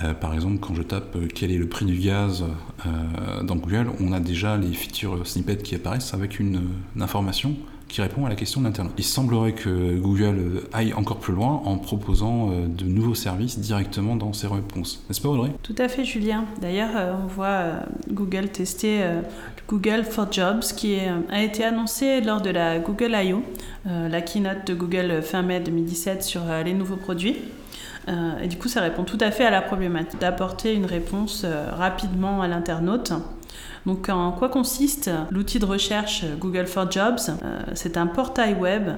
Euh, 0.02 0.14
par 0.14 0.34
exemple, 0.34 0.58
quand 0.60 0.74
je 0.74 0.82
tape 0.82 1.16
quel 1.34 1.50
est 1.50 1.58
le 1.58 1.68
prix 1.68 1.86
du 1.86 1.98
gaz 1.98 2.44
dans 3.42 3.56
Google, 3.56 3.90
on 4.00 4.12
a 4.12 4.20
déjà 4.20 4.56
les 4.56 4.72
features 4.72 5.26
snippets 5.26 5.56
qui 5.56 5.74
apparaissent 5.74 6.14
avec 6.14 6.38
une 6.38 6.62
information 6.98 7.56
qui 7.88 8.02
répond 8.02 8.26
à 8.26 8.28
la 8.28 8.34
question 8.34 8.60
d'Internet. 8.60 8.92
Il 8.98 9.04
semblerait 9.04 9.52
que 9.52 9.98
Google 9.98 10.62
aille 10.72 10.92
encore 10.92 11.18
plus 11.18 11.32
loin 11.32 11.62
en 11.64 11.78
proposant 11.78 12.50
euh, 12.50 12.66
de 12.66 12.84
nouveaux 12.84 13.14
services 13.14 13.58
directement 13.58 14.14
dans 14.14 14.32
ses 14.32 14.46
réponses. 14.46 15.02
N'est-ce 15.08 15.20
pas 15.20 15.30
Audrey? 15.30 15.50
Tout 15.62 15.74
à 15.78 15.88
fait 15.88 16.04
Julien. 16.04 16.44
D'ailleurs, 16.60 16.90
euh, 16.94 17.14
on 17.24 17.26
voit 17.26 17.46
euh, 17.46 17.80
Google 18.10 18.48
tester 18.48 19.00
Google 19.68 20.04
for 20.04 20.30
Jobs 20.30 20.62
qui 20.76 20.96
a 21.30 21.42
été 21.42 21.64
annoncé 21.64 22.20
lors 22.20 22.40
de 22.40 22.50
la 22.50 22.78
Google 22.78 23.14
I.O., 23.14 23.42
la 23.84 24.20
keynote 24.22 24.66
de 24.66 24.74
Google 24.74 25.22
fin 25.22 25.42
mai 25.42 25.60
2017 25.60 26.22
sur 26.22 26.42
les 26.64 26.74
nouveaux 26.74 26.96
produits. 26.96 27.36
et 28.42 28.48
du 28.48 28.56
coup, 28.56 28.68
ça 28.68 28.80
répond 28.80 29.04
tout 29.04 29.18
à 29.20 29.30
fait 29.30 29.44
à 29.44 29.50
la 29.50 29.60
problématique 29.60 30.20
d'apporter 30.20 30.74
une 30.74 30.86
réponse 30.86 31.44
rapidement 31.76 32.40
à 32.40 32.48
l'internaute 32.48 33.12
Donc 33.88 34.10
en 34.10 34.32
quoi 34.32 34.50
consiste 34.50 35.10
l'outil 35.30 35.58
de 35.58 35.64
recherche 35.64 36.22
Google 36.38 36.66
for 36.66 36.92
Jobs? 36.92 37.32
C'est 37.72 37.96
un 37.96 38.06
portail 38.06 38.52
web 38.52 38.90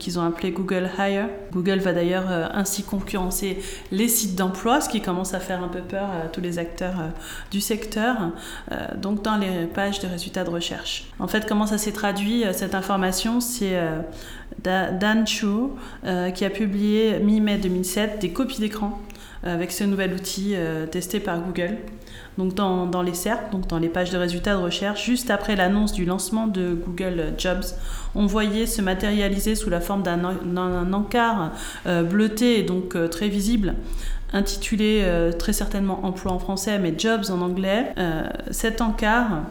qu'ils 0.00 0.18
ont 0.18 0.22
appelé 0.26 0.50
Google 0.50 0.90
Hire. 0.98 1.28
Google 1.52 1.78
va 1.78 1.92
d'ailleurs 1.92 2.26
ainsi 2.52 2.82
concurrencer 2.82 3.62
les 3.92 4.08
sites 4.08 4.34
d'emploi, 4.34 4.80
ce 4.80 4.88
qui 4.88 5.00
commence 5.00 5.32
à 5.32 5.38
faire 5.38 5.62
un 5.62 5.68
peu 5.68 5.78
peur 5.78 6.08
à 6.10 6.26
tous 6.26 6.40
les 6.40 6.58
acteurs 6.58 6.96
du 7.52 7.60
secteur, 7.60 8.32
donc 8.96 9.22
dans 9.22 9.36
les 9.36 9.66
pages 9.66 10.00
de 10.00 10.08
résultats 10.08 10.42
de 10.42 10.50
recherche. 10.50 11.04
En 11.20 11.28
fait, 11.28 11.46
comment 11.46 11.66
ça 11.66 11.78
s'est 11.78 11.92
traduit 11.92 12.42
cette 12.52 12.74
information? 12.74 13.40
C'est 13.40 13.80
Dan 14.64 15.24
Chu 15.24 15.46
qui 16.34 16.44
a 16.44 16.50
publié 16.50 17.20
mi-mai 17.20 17.58
2007 17.58 18.18
des 18.18 18.32
copies 18.32 18.58
d'écran 18.58 19.00
euh, 19.46 19.54
avec 19.54 19.72
ce 19.72 19.84
nouvel 19.84 20.12
outil 20.12 20.52
euh, 20.54 20.86
testé 20.86 21.18
par 21.18 21.40
Google. 21.40 21.78
Donc 22.38 22.54
dans, 22.54 23.02
les 23.02 23.14
SERP, 23.14 23.50
donc 23.52 23.66
dans 23.66 23.78
les 23.78 23.88
pages 23.88 24.10
de 24.10 24.16
résultats 24.16 24.56
de 24.56 24.62
recherche, 24.62 25.04
juste 25.04 25.30
après 25.30 25.56
l'annonce 25.56 25.92
du 25.92 26.04
lancement 26.04 26.46
de 26.46 26.74
Google 26.74 27.34
Jobs, 27.36 27.64
on 28.14 28.26
voyait 28.26 28.66
se 28.66 28.80
matérialiser 28.80 29.54
sous 29.54 29.68
la 29.68 29.80
forme 29.80 30.02
d'un 30.02 30.92
encart 30.92 31.52
euh, 31.86 32.02
bleuté 32.02 32.58
et 32.58 32.62
donc 32.62 32.96
très 33.10 33.28
visible 33.28 33.74
intitulé 34.32 35.04
très 35.40 35.52
certainement 35.52 36.06
emploi 36.06 36.30
en 36.30 36.38
français 36.38 36.78
mais 36.78 36.94
jobs 36.96 37.24
en 37.30 37.40
anglais. 37.40 37.92
cet 38.52 38.80
encart 38.80 39.42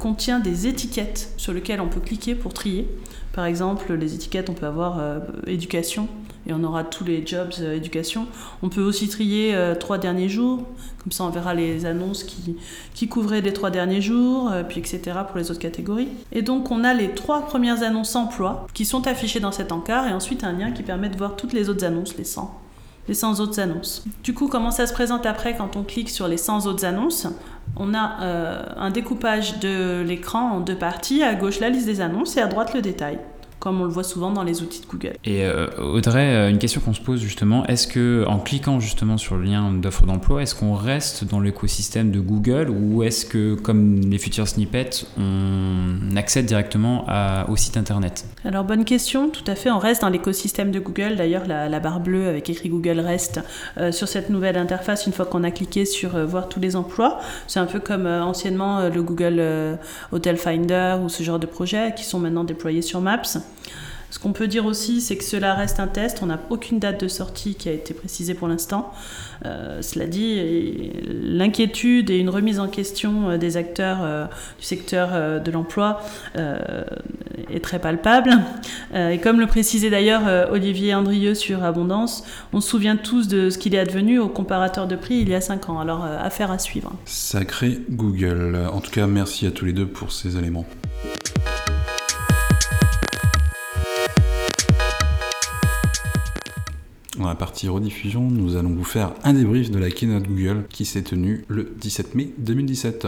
contient 0.00 0.40
des 0.40 0.66
étiquettes 0.66 1.32
sur 1.36 1.52
lesquelles 1.52 1.80
on 1.80 1.86
peut 1.86 2.00
cliquer 2.00 2.34
pour 2.34 2.52
trier. 2.52 2.88
Par 3.32 3.44
exemple, 3.44 3.94
les 3.94 4.14
étiquettes, 4.16 4.50
on 4.50 4.54
peut 4.54 4.66
avoir 4.66 5.00
éducation, 5.46 6.08
et 6.48 6.52
on 6.52 6.64
aura 6.64 6.82
tous 6.82 7.04
les 7.04 7.24
jobs 7.24 7.52
euh, 7.60 7.76
éducation. 7.76 8.26
On 8.62 8.68
peut 8.68 8.82
aussi 8.82 9.08
trier 9.08 9.54
euh, 9.54 9.74
trois 9.74 9.98
derniers 9.98 10.28
jours, 10.28 10.64
comme 11.02 11.12
ça 11.12 11.24
on 11.24 11.28
verra 11.28 11.54
les 11.54 11.86
annonces 11.86 12.24
qui, 12.24 13.08
couvraient 13.08 13.42
les 13.42 13.52
trois 13.52 13.70
derniers 13.70 14.00
jours, 14.00 14.50
euh, 14.50 14.62
puis 14.64 14.80
etc. 14.80 15.18
pour 15.28 15.38
les 15.38 15.50
autres 15.50 15.60
catégories. 15.60 16.08
Et 16.32 16.42
donc 16.42 16.70
on 16.70 16.84
a 16.84 16.94
les 16.94 17.10
trois 17.10 17.42
premières 17.42 17.82
annonces 17.82 18.16
emploi 18.16 18.66
qui 18.74 18.84
sont 18.84 19.06
affichées 19.06 19.40
dans 19.40 19.52
cet 19.52 19.72
encart 19.72 20.08
et 20.08 20.12
ensuite 20.12 20.42
un 20.42 20.52
lien 20.52 20.72
qui 20.72 20.82
permet 20.82 21.10
de 21.10 21.16
voir 21.16 21.36
toutes 21.36 21.52
les 21.52 21.68
autres 21.68 21.84
annonces, 21.84 22.16
les 22.16 22.24
100 22.24 22.62
les 23.06 23.14
100 23.14 23.40
autres 23.40 23.58
annonces. 23.58 24.04
Du 24.22 24.34
coup, 24.34 24.48
comment 24.48 24.70
ça 24.70 24.86
se 24.86 24.92
présente 24.92 25.24
après 25.24 25.56
quand 25.56 25.76
on 25.76 25.82
clique 25.82 26.10
sur 26.10 26.28
les 26.28 26.36
100 26.36 26.66
autres 26.66 26.84
annonces? 26.84 27.26
On 27.74 27.94
a 27.94 28.18
un 28.76 28.90
découpage 28.90 29.60
de 29.60 30.02
l'écran 30.02 30.50
en 30.50 30.60
deux 30.60 30.74
parties, 30.74 31.22
à 31.22 31.34
gauche 31.34 31.58
la 31.58 31.70
liste 31.70 31.86
des 31.86 32.02
annonces 32.02 32.36
et 32.36 32.42
à 32.42 32.48
droite 32.48 32.74
le 32.74 32.82
détail 32.82 33.18
comme 33.58 33.80
on 33.80 33.84
le 33.84 33.90
voit 33.90 34.04
souvent 34.04 34.30
dans 34.30 34.42
les 34.42 34.62
outils 34.62 34.80
de 34.80 34.86
Google. 34.86 35.16
Et 35.24 35.44
euh, 35.44 35.66
Audrey, 35.78 36.34
euh, 36.34 36.50
une 36.50 36.58
question 36.58 36.80
qu'on 36.80 36.94
se 36.94 37.00
pose 37.00 37.20
justement, 37.20 37.66
est-ce 37.66 37.86
que 37.86 38.24
en 38.26 38.38
cliquant 38.38 38.80
justement 38.80 39.18
sur 39.18 39.36
le 39.36 39.44
lien 39.44 39.72
d'offre 39.72 40.06
d'emploi, 40.06 40.42
est-ce 40.42 40.54
qu'on 40.54 40.74
reste 40.74 41.24
dans 41.24 41.40
l'écosystème 41.40 42.10
de 42.10 42.20
Google 42.20 42.70
ou 42.70 43.02
est-ce 43.02 43.26
que 43.26 43.54
comme 43.54 44.00
les 44.00 44.18
futurs 44.18 44.46
snippets, 44.46 45.06
on 45.18 46.16
accède 46.16 46.46
directement 46.46 47.06
au 47.48 47.56
site 47.56 47.76
internet? 47.76 48.26
Alors 48.44 48.64
bonne 48.64 48.84
question, 48.84 49.28
tout 49.30 49.44
à 49.46 49.54
fait, 49.54 49.70
on 49.70 49.78
reste 49.78 50.02
dans 50.02 50.08
l'écosystème 50.08 50.70
de 50.70 50.78
Google. 50.78 51.16
D'ailleurs, 51.16 51.46
la, 51.46 51.80
barre 51.80 52.00
bleue 52.00 52.28
avec 52.28 52.50
écrit 52.50 52.68
Google 52.68 53.00
reste 53.00 53.40
euh, 53.78 53.92
sur 53.92 54.08
cette 54.08 54.30
nouvelle 54.30 54.56
interface 54.56 55.06
une 55.06 55.12
fois 55.12 55.26
qu'on 55.26 55.44
a 55.44 55.50
cliqué 55.50 55.84
sur 55.84 56.26
voir 56.26 56.48
tous 56.48 56.60
les 56.60 56.76
emplois. 56.76 57.20
C'est 57.46 57.60
un 57.60 57.66
peu 57.66 57.80
comme 57.80 58.06
anciennement 58.06 58.88
le 58.88 59.02
Google 59.02 59.42
Hotel 60.12 60.36
Finder 60.36 60.96
ou 61.02 61.08
ce 61.08 61.22
genre 61.22 61.38
de 61.38 61.46
projets 61.46 61.94
qui 61.96 62.04
sont 62.04 62.18
maintenant 62.18 62.44
déployés 62.44 62.82
sur 62.82 63.00
Maps. 63.00 63.22
Ce 64.10 64.18
qu'on 64.18 64.32
peut 64.32 64.48
dire 64.48 64.64
aussi, 64.64 65.00
c'est 65.00 65.16
que 65.16 65.24
cela 65.24 65.54
reste 65.54 65.80
un 65.80 65.86
test. 65.86 66.20
On 66.22 66.26
n'a 66.26 66.40
aucune 66.48 66.78
date 66.78 67.00
de 67.00 67.08
sortie 67.08 67.54
qui 67.54 67.68
a 67.68 67.72
été 67.72 67.92
précisée 67.92 68.34
pour 68.34 68.48
l'instant. 68.48 68.92
Euh, 69.44 69.82
cela 69.82 70.06
dit, 70.06 70.92
l'inquiétude 71.04 72.10
et 72.10 72.18
une 72.18 72.30
remise 72.30 72.58
en 72.58 72.68
question 72.68 73.30
euh, 73.30 73.36
des 73.36 73.56
acteurs 73.56 73.98
euh, 74.02 74.26
du 74.58 74.64
secteur 74.64 75.40
de 75.40 75.50
l'emploi 75.50 76.00
est 77.50 77.62
très 77.62 77.78
palpable. 77.78 78.30
et 78.94 79.18
comme 79.18 79.40
le 79.40 79.46
précisait 79.46 79.90
d'ailleurs 79.90 80.50
Olivier 80.50 80.94
Andrieux 80.94 81.34
sur 81.34 81.62
Abondance, 81.64 82.24
on 82.52 82.60
se 82.60 82.68
souvient 82.68 82.96
tous 82.96 83.28
de 83.28 83.50
ce 83.50 83.58
qu'il 83.58 83.74
est 83.74 83.78
advenu 83.78 84.18
au 84.18 84.28
comparateur 84.28 84.86
de 84.86 84.96
prix 84.96 85.20
il 85.20 85.28
y 85.28 85.34
a 85.34 85.40
5 85.40 85.70
ans. 85.70 85.80
Alors, 85.80 86.04
affaire 86.04 86.50
à 86.50 86.58
suivre. 86.58 86.92
Sacré 87.04 87.78
Google. 87.90 88.58
En 88.72 88.80
tout 88.80 88.90
cas, 88.90 89.06
merci 89.06 89.46
à 89.46 89.50
tous 89.50 89.64
les 89.64 89.72
deux 89.72 89.86
pour 89.86 90.12
ces 90.12 90.36
éléments. 90.36 90.66
Dans 97.28 97.34
la 97.34 97.38
partie 97.38 97.68
rediffusion, 97.68 98.22
nous 98.22 98.56
allons 98.56 98.70
vous 98.70 98.84
faire 98.84 99.12
un 99.22 99.34
débrief 99.34 99.70
de 99.70 99.78
la 99.78 99.90
keynote 99.90 100.26
Google 100.26 100.64
qui 100.70 100.86
s'est 100.86 101.02
tenue 101.02 101.44
le 101.48 101.74
17 101.78 102.14
mai 102.14 102.30
2017. 102.38 103.06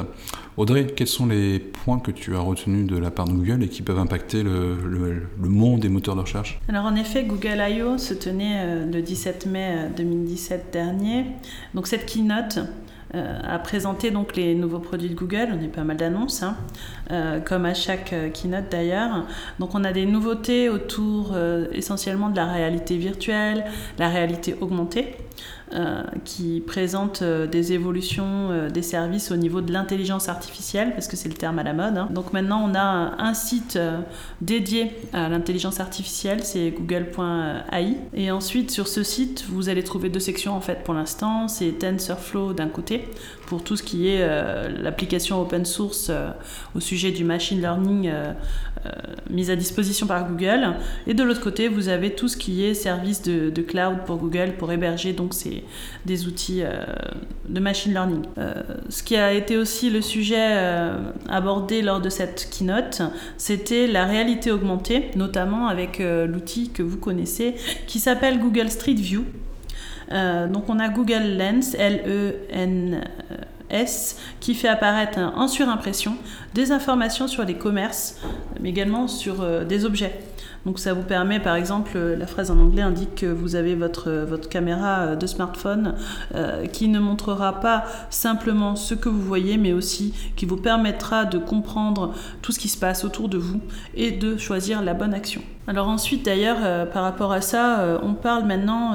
Audrey, 0.58 0.88
quels 0.94 1.06
sont 1.06 1.24
les 1.24 1.58
points 1.58 1.98
que 1.98 2.10
tu 2.10 2.36
as 2.36 2.40
retenus 2.40 2.86
de 2.86 2.98
la 2.98 3.10
part 3.10 3.26
de 3.26 3.32
Google 3.32 3.62
et 3.62 3.68
qui 3.68 3.80
peuvent 3.80 3.98
impacter 3.98 4.42
le, 4.42 5.22
monde 5.38 5.80
des 5.80 5.88
moteurs 5.88 6.16
de 6.16 6.20
recherche? 6.20 6.60
Alors 6.68 6.84
en 6.84 6.96
effet, 6.96 7.24
Google 7.24 7.62
I.O. 7.66 7.96
se 7.96 8.12
tenait 8.12 8.60
euh, 8.62 8.92
le 8.92 9.00
17 9.00 9.46
mai 9.46 9.88
2017 9.96 10.60
euh, 10.60 10.70
dernier. 10.70 11.24
Donc 11.72 11.86
cette 11.86 12.04
keynote 12.04 12.58
euh, 13.14 13.40
a 13.42 13.58
présenté 13.58 14.12
donc 14.12 14.36
les 14.36 14.54
nouveaux 14.54 14.78
produits 14.78 15.08
de 15.08 15.14
Google. 15.14 15.48
On 15.52 15.64
a 15.64 15.68
pas 15.68 15.82
mal 15.82 15.96
d'annonces, 15.96 16.44
hein, 16.44 16.56
euh, 17.10 17.40
comme 17.40 17.64
à 17.64 17.74
chaque 17.74 18.12
euh, 18.12 18.30
keynote 18.30 18.66
d'ailleurs. 18.70 19.26
Donc 19.58 19.74
on 19.74 19.82
a 19.82 19.92
des 19.92 20.06
nouveautés 20.06 20.68
autour 20.68 21.36
essentiellement 21.72 22.28
de 22.28 22.36
la 22.36 22.46
réalité 22.46 22.96
virtuelle, 22.96 23.64
la 23.98 24.08
réalité 24.08 24.54
augmentée. 24.60 25.16
Euh, 25.72 26.02
qui 26.24 26.60
présente 26.66 27.22
euh, 27.22 27.46
des 27.46 27.72
évolutions 27.72 28.48
euh, 28.50 28.70
des 28.70 28.82
services 28.82 29.30
au 29.30 29.36
niveau 29.36 29.60
de 29.60 29.72
l'intelligence 29.72 30.28
artificielle, 30.28 30.90
parce 30.94 31.06
que 31.06 31.14
c'est 31.14 31.28
le 31.28 31.36
terme 31.36 31.60
à 31.60 31.62
la 31.62 31.72
mode. 31.72 31.96
Hein. 31.96 32.08
Donc 32.10 32.32
maintenant, 32.32 32.68
on 32.68 32.74
a 32.74 33.14
un 33.22 33.34
site 33.34 33.78
dédié 34.40 34.90
à 35.12 35.28
l'intelligence 35.28 35.78
artificielle, 35.78 36.42
c'est 36.42 36.72
google.ai. 36.72 37.94
Et 38.14 38.32
ensuite, 38.32 38.72
sur 38.72 38.88
ce 38.88 39.04
site, 39.04 39.44
vous 39.48 39.68
allez 39.68 39.84
trouver 39.84 40.08
deux 40.08 40.18
sections 40.18 40.56
en 40.56 40.60
fait 40.60 40.82
pour 40.82 40.92
l'instant. 40.92 41.46
C'est 41.46 41.70
TensorFlow 41.78 42.52
d'un 42.52 42.68
côté, 42.68 43.08
pour 43.46 43.62
tout 43.62 43.76
ce 43.76 43.84
qui 43.84 44.08
est 44.08 44.26
l'application 44.82 45.40
open 45.40 45.64
source 45.64 46.10
au 46.74 46.80
sujet 46.80 47.12
du 47.12 47.22
machine 47.22 47.60
learning 47.60 48.10
mise 49.28 49.50
à 49.50 49.56
disposition 49.56 50.06
par 50.08 50.28
Google. 50.28 50.74
Et 51.06 51.14
de 51.14 51.22
l'autre 51.22 51.40
côté, 51.40 51.68
vous 51.68 51.88
avez 51.88 52.14
tout 52.14 52.28
ce 52.28 52.36
qui 52.36 52.64
est 52.64 52.74
service 52.74 53.22
de, 53.22 53.50
de 53.50 53.62
cloud 53.62 53.98
pour 54.06 54.16
Google 54.16 54.54
pour 54.58 54.72
héberger 54.72 55.12
donc 55.12 55.34
ces 55.34 55.59
des, 56.04 56.26
outils 56.26 56.62
euh, 56.62 56.84
de 57.48 57.60
machine 57.60 57.92
learning. 57.92 58.22
Euh, 58.38 58.54
ce 58.88 59.02
qui 59.02 59.16
a 59.16 59.32
été 59.32 59.56
aussi 59.56 59.90
le 59.90 60.00
sujet 60.00 60.36
euh, 60.38 60.98
abordé 61.28 61.82
lors 61.82 62.00
de 62.00 62.08
cette 62.08 62.48
keynote, 62.50 63.02
c'était 63.36 63.86
la 63.86 64.06
réalité 64.06 64.50
augmentée, 64.50 65.10
notamment 65.16 65.68
avec 65.68 66.00
l'outil 66.00 66.70
que 66.70 66.82
vous 66.82 66.96
connaissez 66.96 67.54
qui 67.86 68.00
s'appelle 68.00 68.38
Google 68.38 68.70
Street 68.70 68.94
View. 68.94 69.24
donc 70.10 70.68
on 70.68 70.78
a 70.78 70.88
Google 70.88 71.36
Lens, 71.38 71.74
L-E-N-S, 71.74 72.96
qui 74.40 74.54
fait 74.54 74.68
apparaître 74.68 75.18
en 75.18 75.48
surimpression 75.48 76.16
des 76.54 76.72
informations 76.72 77.28
sur 77.28 77.44
les 77.44 77.54
commerces, 77.54 78.18
mais 78.60 78.70
également 78.70 79.08
sur 79.08 79.64
des 79.64 79.84
objets. 79.84 80.18
Donc 80.66 80.78
ça 80.78 80.92
vous 80.92 81.02
permet, 81.02 81.40
par 81.40 81.54
exemple, 81.54 81.92
euh, 81.96 82.16
la 82.16 82.26
phrase 82.26 82.50
en 82.50 82.58
anglais 82.58 82.82
indique 82.82 83.14
que 83.14 83.26
vous 83.26 83.56
avez 83.56 83.74
votre, 83.74 84.10
euh, 84.10 84.36
caméra 84.50 85.00
euh, 85.00 85.16
de 85.16 85.26
smartphone 85.26 85.94
qui 86.72 86.88
ne 86.88 86.98
montrera 86.98 87.60
pas 87.60 87.84
simplement 88.10 88.76
ce 88.76 88.94
que 88.94 89.08
vous 89.08 89.20
voyez, 89.20 89.56
mais 89.58 89.72
aussi 89.72 90.14
qui 90.36 90.46
vous 90.46 90.56
permettra 90.56 91.24
de 91.24 91.38
comprendre 91.38 92.14
tout 92.42 92.52
ce 92.52 92.58
qui 92.58 92.68
se 92.68 92.78
passe 92.78 93.04
autour 93.04 93.28
de 93.28 93.38
vous 93.38 93.60
et 93.94 94.10
de 94.10 94.36
choisir 94.36 94.82
la 94.82 94.94
bonne 94.94 95.14
action. 95.14 95.42
Alors 95.66 95.88
ensuite, 95.88 96.24
d'ailleurs, 96.24 96.88
par 96.90 97.02
rapport 97.02 97.32
à 97.32 97.40
ça, 97.40 97.98
on 98.02 98.14
parle 98.14 98.44
maintenant 98.44 98.94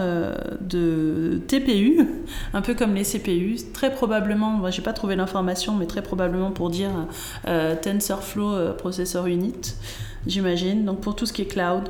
de 0.62 1.42
TPU, 1.48 2.08
un 2.54 2.62
peu 2.62 2.74
comme 2.74 2.94
les 2.94 3.04
CPU. 3.04 3.58
Très 3.74 3.92
probablement, 3.92 4.52
moi 4.52 4.72
j'ai 4.72 4.82
pas 4.82 4.94
trouvé 4.94 5.16
l'information, 5.16 5.76
mais 5.76 5.86
très 5.86 6.02
probablement 6.02 6.52
pour 6.52 6.70
dire 6.70 6.92
TensorFlow 7.82 8.74
Processor 8.78 9.28
Unit 9.28 9.76
j'imagine. 10.28 10.86
Donc 10.86 11.02
pour 11.02 11.16
tout 11.16 11.26
ce 11.26 11.34
qui 11.34 11.42
est 11.42 11.48
cloud, 11.48 11.90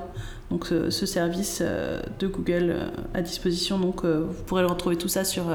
donc 0.52 0.68
ce, 0.68 1.06
service 1.06 1.60
euh, 1.62 2.00
de 2.20 2.28
Google 2.28 2.70
euh, 2.70 2.88
à 3.16 3.22
disposition. 3.22 3.80
Donc 3.80 4.06
euh, 4.06 4.26
vous 4.30 4.44
pourrez 4.44 4.62
le 4.62 4.68
retrouver 4.68 4.96
tout 4.96 5.08
ça 5.08 5.24
sur 5.24 5.46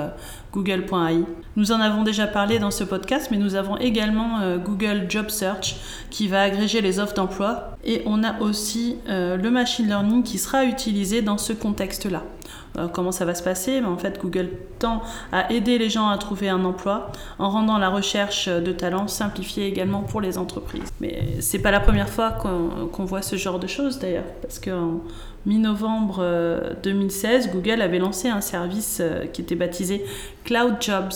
google.ai. 0.52 1.24
Nous 1.56 1.72
en 1.72 1.80
avons 1.80 2.02
déjà 2.02 2.26
parlé 2.26 2.58
dans 2.58 2.72
ce 2.72 2.82
podcast, 2.82 3.28
mais 3.30 3.36
nous 3.36 3.54
avons 3.54 3.76
également 3.76 4.56
Google 4.58 5.06
Job 5.08 5.28
Search 5.28 5.76
qui 6.10 6.26
va 6.26 6.42
agréger 6.42 6.80
les 6.80 6.98
offres 6.98 7.14
d'emploi 7.14 7.76
et 7.84 8.02
on 8.06 8.24
a 8.24 8.40
aussi 8.40 8.96
le 9.06 9.48
machine 9.48 9.86
learning 9.86 10.22
qui 10.22 10.38
sera 10.38 10.64
utilisé 10.64 11.22
dans 11.22 11.38
ce 11.38 11.52
contexte-là. 11.52 12.24
Euh, 12.78 12.86
comment 12.88 13.12
ça 13.12 13.24
va 13.24 13.34
se 13.34 13.42
passer. 13.42 13.80
Mais 13.80 13.86
en 13.86 13.96
fait, 13.96 14.20
Google 14.20 14.50
tend 14.78 15.02
à 15.32 15.52
aider 15.52 15.78
les 15.78 15.90
gens 15.90 16.08
à 16.08 16.18
trouver 16.18 16.48
un 16.48 16.64
emploi 16.64 17.10
en 17.38 17.50
rendant 17.50 17.78
la 17.78 17.88
recherche 17.88 18.48
de 18.48 18.72
talents 18.72 19.08
simplifiée 19.08 19.66
également 19.66 20.02
pour 20.02 20.20
les 20.20 20.38
entreprises. 20.38 20.92
Mais 21.00 21.40
c'est 21.40 21.58
pas 21.58 21.70
la 21.70 21.80
première 21.80 22.08
fois 22.08 22.30
qu'on 22.30 23.04
voit 23.04 23.22
ce 23.22 23.36
genre 23.36 23.58
de 23.58 23.66
choses 23.66 23.98
d'ailleurs, 23.98 24.24
parce 24.42 24.58
qu'en 24.58 25.00
mi-novembre 25.46 26.24
2016, 26.82 27.46
euh, 27.48 27.52
Google 27.52 27.82
avait 27.82 27.98
lancé 27.98 28.28
un 28.28 28.40
service 28.40 28.98
euh, 29.00 29.26
qui 29.26 29.42
était 29.42 29.56
baptisé 29.56 30.04
Cloud 30.44 30.76
Jobs 30.80 31.12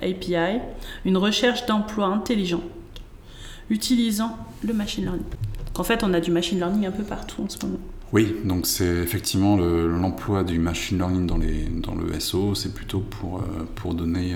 API, 0.00 0.60
une 1.04 1.18
recherche 1.18 1.66
d'emploi 1.66 2.06
intelligent 2.06 2.62
utilisant 3.68 4.34
le 4.64 4.72
machine 4.72 5.04
learning. 5.04 5.24
En 5.76 5.84
fait, 5.84 6.02
on 6.02 6.14
a 6.14 6.20
du 6.20 6.30
machine 6.30 6.58
learning 6.58 6.86
un 6.86 6.90
peu 6.90 7.02
partout 7.02 7.42
en 7.42 7.48
ce 7.50 7.58
moment. 7.66 7.78
Oui, 8.12 8.34
donc 8.44 8.66
c'est 8.66 8.86
effectivement 8.86 9.58
l'emploi 9.58 10.42
du 10.42 10.58
machine 10.58 10.96
learning 10.96 11.26
dans, 11.26 11.36
les, 11.36 11.64
dans 11.64 11.94
le 11.94 12.18
SO, 12.20 12.54
c'est 12.54 12.72
plutôt 12.72 13.00
pour, 13.00 13.44
pour 13.74 13.92
donner 13.92 14.34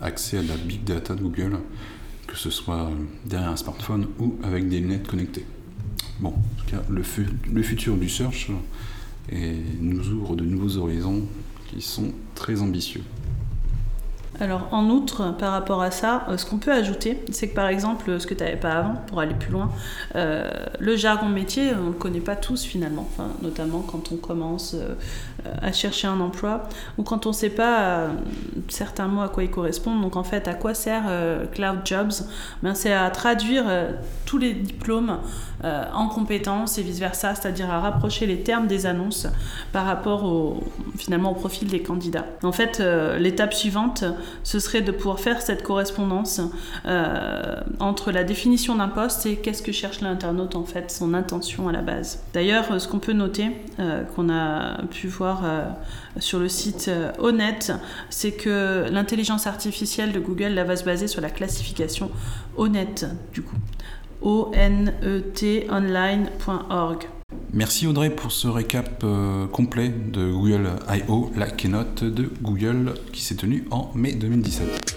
accès 0.00 0.38
à 0.38 0.42
la 0.42 0.56
big 0.56 0.84
data 0.84 1.16
de 1.16 1.20
Google, 1.20 1.58
que 2.28 2.36
ce 2.36 2.50
soit 2.50 2.88
derrière 3.24 3.50
un 3.50 3.56
smartphone 3.56 4.06
ou 4.20 4.36
avec 4.44 4.68
des 4.68 4.78
lunettes 4.78 5.08
connectées. 5.08 5.44
Bon, 6.20 6.28
en 6.28 6.60
tout 6.60 6.70
cas, 6.70 6.82
le, 6.88 7.02
le 7.52 7.62
futur 7.64 7.96
du 7.96 8.08
search 8.08 8.48
nous 9.80 10.08
ouvre 10.10 10.36
de 10.36 10.44
nouveaux 10.44 10.76
horizons 10.76 11.24
qui 11.68 11.82
sont 11.82 12.12
très 12.36 12.60
ambitieux. 12.62 13.02
Alors 14.38 14.68
en 14.70 14.88
outre, 14.90 15.34
par 15.36 15.52
rapport 15.52 15.82
à 15.82 15.90
ça, 15.90 16.24
euh, 16.28 16.36
ce 16.36 16.46
qu'on 16.46 16.58
peut 16.58 16.72
ajouter, 16.72 17.22
c'est 17.32 17.48
que 17.48 17.54
par 17.54 17.66
exemple, 17.66 18.18
ce 18.20 18.26
que 18.26 18.34
tu 18.34 18.44
n'avais 18.44 18.56
pas 18.56 18.72
avant, 18.72 18.94
pour 19.08 19.20
aller 19.20 19.34
plus 19.34 19.50
loin, 19.50 19.70
euh, 20.14 20.48
le 20.78 20.96
jargon 20.96 21.28
métier, 21.28 21.72
on 21.74 21.86
ne 21.86 21.88
le 21.88 21.94
connaît 21.94 22.20
pas 22.20 22.36
tous 22.36 22.64
finalement, 22.64 23.06
enfin, 23.10 23.28
notamment 23.42 23.80
quand 23.80 24.12
on 24.12 24.16
commence 24.16 24.74
euh, 24.74 24.94
à 25.60 25.72
chercher 25.72 26.06
un 26.06 26.20
emploi 26.20 26.68
ou 26.96 27.02
quand 27.02 27.26
on 27.26 27.30
ne 27.30 27.34
sait 27.34 27.50
pas 27.50 28.08
certains 28.68 29.08
mots 29.08 29.22
à 29.22 29.28
quoi 29.28 29.42
ils 29.42 29.50
correspondent. 29.50 30.02
Donc 30.02 30.16
en 30.16 30.24
fait, 30.24 30.46
à 30.48 30.54
quoi 30.54 30.74
sert 30.74 31.04
Cloud 31.52 31.80
Jobs? 31.84 32.12
Ben, 32.62 32.74
C'est 32.74 32.92
à 32.92 33.08
traduire 33.08 33.64
tous 34.26 34.36
les 34.36 34.52
diplômes 34.52 35.16
en 35.64 36.08
compétences 36.08 36.76
et 36.76 36.82
vice-versa, 36.82 37.34
c'est-à-dire 37.34 37.70
à 37.70 37.80
rapprocher 37.80 38.26
les 38.26 38.42
termes 38.42 38.66
des 38.66 38.84
annonces 38.84 39.28
par 39.72 39.86
rapport 39.86 40.60
finalement 40.98 41.32
au 41.32 41.34
profil 41.34 41.68
des 41.68 41.80
candidats. 41.80 42.26
En 42.42 42.52
fait, 42.52 42.82
l'étape 43.18 43.54
suivante, 43.54 44.04
ce 44.42 44.58
serait 44.58 44.82
de 44.82 44.92
pouvoir 44.92 45.20
faire 45.20 45.42
cette 45.42 45.62
correspondance 45.62 46.40
euh, 46.86 47.56
entre 47.78 48.12
la 48.12 48.24
définition 48.24 48.74
d'un 48.76 48.88
poste 48.88 49.26
et 49.26 49.36
qu'est-ce 49.36 49.62
que 49.62 49.72
cherche 49.72 50.00
l'internaute 50.00 50.56
en 50.56 50.64
fait, 50.64 50.90
son 50.90 51.14
intention 51.14 51.68
à 51.68 51.72
la 51.72 51.82
base. 51.82 52.22
D'ailleurs, 52.32 52.80
ce 52.80 52.88
qu'on 52.88 52.98
peut 52.98 53.12
noter, 53.12 53.50
euh, 53.78 54.02
qu'on 54.04 54.30
a 54.30 54.82
pu 54.90 55.08
voir 55.08 55.42
euh, 55.44 55.64
sur 56.18 56.38
le 56.38 56.48
site 56.48 56.90
Honnête, 57.18 57.72
c'est 58.08 58.32
que 58.32 58.86
l'intelligence 58.90 59.46
artificielle 59.46 60.12
de 60.12 60.20
Google 60.20 60.54
va 60.54 60.76
se 60.76 60.84
baser 60.84 61.08
sur 61.08 61.20
la 61.20 61.30
classification 61.30 62.10
Honnête, 62.56 63.06
du 63.32 63.42
coup. 63.42 63.56
O-N-E-T 64.22 65.66
online.org. 65.70 67.19
Merci 67.52 67.88
Audrey 67.88 68.10
pour 68.10 68.30
ce 68.30 68.46
récap 68.46 69.02
euh, 69.02 69.48
complet 69.48 69.88
de 69.88 70.30
Google 70.30 70.70
I.O., 70.88 71.32
la 71.36 71.50
keynote 71.50 72.04
de 72.04 72.30
Google 72.40 72.94
qui 73.12 73.24
s'est 73.24 73.34
tenue 73.34 73.64
en 73.72 73.90
mai 73.96 74.12
2017. 74.12 74.90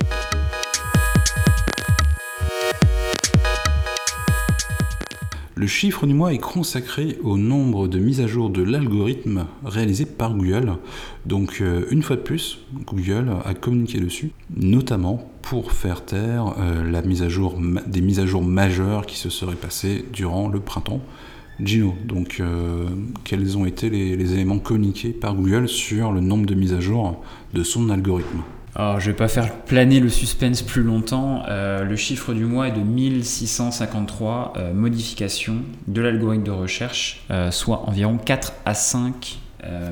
Le 5.56 5.68
chiffre 5.68 6.06
du 6.06 6.14
mois 6.14 6.32
est 6.32 6.38
consacré 6.38 7.18
au 7.24 7.38
nombre 7.40 7.88
de 7.88 7.98
mises 7.98 8.22
à 8.22 8.28
jour 8.28 8.52
de 8.52 8.62
l'algorithme 8.62 9.48
réalisé 9.66 10.06
par 10.06 10.36
Google. 10.36 10.74
Donc 11.26 11.58
euh, 11.60 11.88
une 11.90 12.04
fois 12.04 12.18
de 12.18 12.22
plus, 12.22 12.60
Google 12.86 13.32
a 13.46 13.56
communiqué 13.56 14.00
dessus, 14.00 14.32
notamment 14.56 15.32
pour 15.42 15.72
faire 15.72 16.06
taire 16.06 16.54
euh, 16.60 16.84
la 16.84 17.02
mise 17.02 17.24
à 17.24 17.30
jour, 17.30 17.60
des 17.88 18.02
mises 18.02 18.20
à 18.20 18.28
jour 18.28 18.44
majeures 18.44 19.08
qui 19.08 19.18
se 19.18 19.32
seraient 19.32 19.56
passées 19.56 20.06
durant 20.14 20.50
le 20.50 20.60
printemps. 20.60 21.02
Gino, 21.60 21.96
donc 22.04 22.38
euh, 22.40 22.88
quels 23.24 23.58
ont 23.58 23.66
été 23.66 23.90
les, 23.90 24.34
éléments 24.34 24.60
communiqués 24.60 25.10
par 25.10 25.36
Google 25.36 25.68
sur 25.68 26.12
le 26.12 26.20
nombre 26.20 26.46
de 26.46 26.56
mises 26.56 26.74
à 26.74 26.80
jour 26.80 27.24
de 27.54 27.64
son 27.64 27.90
algorithme 27.90 28.42
alors, 28.76 29.00
je 29.00 29.12
vais 29.12 29.16
pas 29.16 29.28
faire 29.28 29.54
planer 29.66 30.00
le 30.00 30.10
suspense 30.10 30.64
plus 30.64 30.82
longtemps. 30.82 31.44
Euh, 31.48 31.84
le 31.84 31.96
chiffre 31.96 32.34
du 32.34 32.46
mois 32.46 32.70
est 32.70 32.72
de 32.72 32.80
1653 32.80 34.54
euh, 34.58 34.74
modifications 34.74 35.58
de 35.88 36.02
l'algorithme 36.02 36.42
de 36.42 36.50
recherche, 36.50 37.24
soit 37.52 37.88
environ 37.88 38.18
4 38.18 38.52
à 38.66 38.74
5 38.74 39.38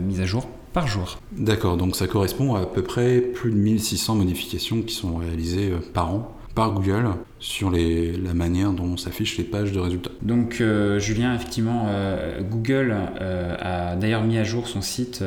mises 0.02 0.20
à 0.20 0.26
jour 0.26 0.48
par 0.74 0.88
jour. 0.88 1.20
D'accord, 1.32 1.78
donc 1.78 1.96
ça 1.96 2.08
correspond 2.08 2.56
à 2.56 2.62
à 2.62 2.66
peu 2.66 2.82
près 2.82 3.22
plus 3.22 3.52
de 3.52 3.56
1600 3.56 4.16
modifications 4.16 4.82
qui 4.82 4.96
sont 4.96 5.18
réalisées 5.18 5.72
par 5.94 6.16
an 6.16 6.36
par 6.56 6.72
Google 6.72 7.10
sur 7.40 7.72
la 7.72 8.34
manière 8.34 8.72
dont 8.72 8.98
s'affichent 8.98 9.38
les 9.38 9.44
pages 9.44 9.72
de 9.72 9.80
résultats. 9.80 10.12
Donc 10.22 10.62
euh, 10.62 11.00
Julien, 11.00 11.34
effectivement, 11.34 11.88
euh, 11.88 12.42
Google 12.42 12.96
euh, 13.20 13.56
a 13.60 13.96
d'ailleurs 13.96 14.24
mis 14.24 14.38
à 14.38 14.44
jour 14.44 14.68
son 14.68 14.82
site, 14.82 15.24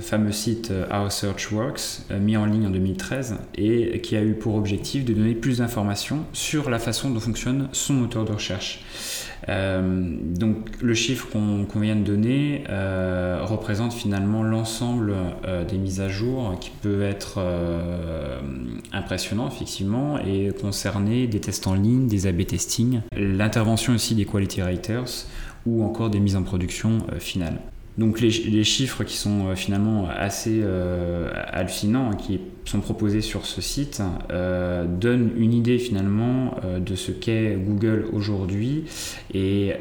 fameux 0.00 0.32
site 0.32 0.72
How 0.92 1.08
Search 1.08 1.50
Works, 1.52 2.02
mis 2.20 2.36
en 2.36 2.44
ligne 2.46 2.66
en 2.66 2.70
2013 2.70 3.38
et 3.56 4.00
qui 4.00 4.16
a 4.16 4.22
eu 4.22 4.34
pour 4.34 4.56
objectif 4.56 5.04
de 5.04 5.14
donner 5.14 5.34
plus 5.34 5.58
d'informations 5.58 6.24
sur 6.32 6.68
la 6.68 6.78
façon 6.78 7.10
dont 7.10 7.20
fonctionne 7.20 7.68
son 7.72 7.94
moteur 7.94 8.24
de 8.24 8.32
recherche. 8.32 8.84
Euh, 9.48 10.16
donc 10.36 10.80
le 10.80 10.94
chiffre 10.94 11.28
qu'on 11.30 11.80
vient 11.80 11.96
de 11.96 12.02
donner 12.02 12.64
euh, 12.68 13.40
représente 13.42 13.92
finalement 13.92 14.42
l'ensemble 14.42 15.14
euh, 15.44 15.64
des 15.64 15.78
mises 15.78 16.00
à 16.00 16.08
jour 16.08 16.58
qui 16.60 16.70
peut 16.70 17.02
être 17.02 17.40
impressionnant 18.92 19.48
effectivement 19.48 20.18
et 20.18 20.50
concerner 20.60 21.26
des 21.26 21.40
tests 21.40 21.66
en 21.66 21.74
ligne, 21.74 22.08
des 22.08 22.26
A-B 22.26 22.46
testing, 22.46 23.00
l'intervention 23.16 23.94
aussi 23.94 24.14
des 24.14 24.24
quality 24.24 24.62
writers 24.62 25.26
ou 25.64 25.82
encore 25.82 26.10
des 26.10 26.20
mises 26.20 26.36
en 26.36 26.42
production 26.42 26.98
finales. 27.18 27.58
Donc 27.98 28.20
les, 28.20 28.64
chiffres 28.64 29.04
qui 29.04 29.16
sont 29.16 29.48
euh, 29.48 29.54
finalement 29.54 30.08
assez 30.08 30.60
euh, 30.62 31.30
hallucinants, 31.48 32.10
hein, 32.10 32.16
qui 32.16 32.40
sont 32.66 32.80
proposés 32.80 33.22
sur 33.22 33.46
ce 33.46 33.62
site, 33.62 34.02
euh, 34.30 34.84
donnent 34.84 35.32
une 35.36 35.54
idée 35.54 35.78
finalement 35.78 36.56
de 36.78 36.94
ce 36.94 37.12
qu'est 37.12 37.56
Google 37.56 38.06
aujourd'hui 38.12 38.84
et 39.32 39.72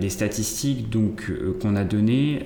les 0.00 0.10
statistiques 0.10 0.90
donc 0.90 1.30
qu'on 1.60 1.76
a 1.76 1.84
données 1.84 2.40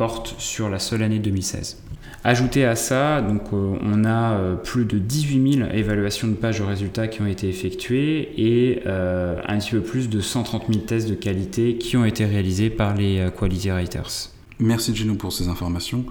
portent 0.00 0.34
sur 0.38 0.70
la 0.70 0.78
seule 0.78 1.02
année 1.02 1.18
2016. 1.18 1.76
Ajouté 2.24 2.64
à 2.64 2.74
ça, 2.74 3.20
donc, 3.20 3.42
euh, 3.52 3.76
on 3.82 4.06
a 4.06 4.32
euh, 4.32 4.54
plus 4.56 4.86
de 4.86 4.98
18 4.98 5.56
000 5.58 5.70
évaluations 5.74 6.26
de 6.26 6.32
pages 6.32 6.58
de 6.58 6.64
résultats 6.64 7.06
qui 7.06 7.20
ont 7.20 7.26
été 7.26 7.50
effectuées 7.50 8.32
et 8.38 8.82
euh, 8.86 9.38
un 9.46 9.58
petit 9.58 9.72
peu 9.72 9.82
plus 9.82 10.08
de 10.08 10.22
130 10.22 10.68
000 10.70 10.84
tests 10.86 11.06
de 11.06 11.14
qualité 11.14 11.76
qui 11.76 11.98
ont 11.98 12.06
été 12.06 12.24
réalisés 12.24 12.70
par 12.70 12.94
les 12.94 13.28
Quality 13.38 13.72
Writers. 13.72 14.30
Merci 14.58 14.96
Gino 14.96 15.16
pour 15.16 15.34
ces 15.34 15.48
informations. 15.48 16.06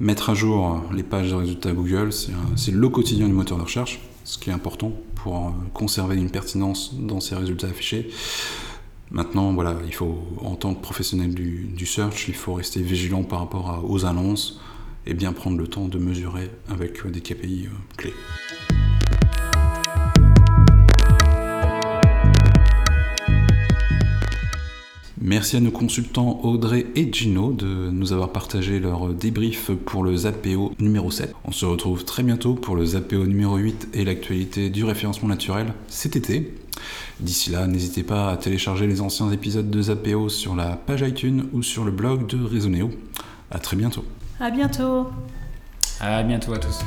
Mettre 0.00 0.30
à 0.30 0.34
jour 0.34 0.82
les 0.92 1.04
pages 1.04 1.30
de 1.30 1.36
résultats 1.36 1.70
Google, 1.70 2.10
c'est 2.56 2.72
le 2.72 2.88
quotidien 2.88 3.28
du 3.28 3.32
moteur 3.32 3.58
de 3.58 3.62
recherche, 3.62 4.00
ce 4.24 4.38
qui 4.38 4.50
est 4.50 4.52
important 4.52 4.90
pour 5.14 5.54
conserver 5.72 6.16
une 6.16 6.30
pertinence 6.30 6.96
dans 6.98 7.20
ces 7.20 7.36
résultats 7.36 7.68
affichés. 7.68 8.10
Maintenant, 9.10 9.54
il 9.86 9.94
faut, 9.94 10.18
en 10.40 10.56
tant 10.56 10.74
que 10.74 10.80
professionnel 10.80 11.34
du, 11.34 11.86
search, 11.86 12.28
il 12.28 12.34
faut 12.34 12.54
rester 12.54 12.80
vigilant 12.80 13.22
par 13.22 13.40
rapport 13.40 13.84
aux 13.88 14.06
annonces, 14.06 14.60
et 15.06 15.14
bien 15.14 15.32
prendre 15.32 15.58
le 15.58 15.68
temps 15.68 15.86
de 15.86 15.98
mesurer 15.98 16.50
avec 16.68 17.06
des 17.06 17.20
KPI 17.20 17.66
euh, 17.66 17.96
clés. 17.96 18.14
Merci 25.26 25.56
à 25.56 25.60
nos 25.60 25.70
consultants 25.70 26.40
Audrey 26.42 26.84
et 26.96 27.10
Gino 27.10 27.52
de 27.52 27.88
nous 27.90 28.12
avoir 28.12 28.28
partagé 28.28 28.78
leur 28.78 29.08
débrief 29.08 29.70
pour 29.86 30.04
le 30.04 30.14
ZAPO 30.14 30.74
numéro 30.78 31.10
7. 31.10 31.34
On 31.46 31.50
se 31.50 31.64
retrouve 31.64 32.04
très 32.04 32.22
bientôt 32.22 32.52
pour 32.52 32.76
le 32.76 32.84
ZAPO 32.84 33.24
numéro 33.24 33.56
8 33.56 33.88
et 33.94 34.04
l'actualité 34.04 34.68
du 34.68 34.84
référencement 34.84 35.30
naturel 35.30 35.72
cet 35.88 36.16
été. 36.16 36.54
D'ici 37.20 37.48
là, 37.48 37.66
n'hésitez 37.66 38.02
pas 38.02 38.32
à 38.32 38.36
télécharger 38.36 38.86
les 38.86 39.00
anciens 39.00 39.30
épisodes 39.30 39.70
de 39.70 39.80
ZAPO 39.80 40.28
sur 40.28 40.54
la 40.54 40.76
page 40.76 41.00
iTunes 41.00 41.44
ou 41.54 41.62
sur 41.62 41.86
le 41.86 41.90
blog 41.90 42.26
de 42.26 42.44
Resoneo. 42.44 42.90
A 43.50 43.58
très 43.58 43.78
bientôt. 43.78 44.04
À 44.40 44.50
bientôt. 44.50 45.06
À 46.00 46.22
bientôt 46.22 46.52
à 46.52 46.58
tous. 46.58 46.80